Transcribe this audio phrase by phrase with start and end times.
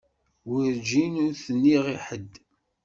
[0.49, 2.33] Werǧin i t-nniɣ i ḥedd.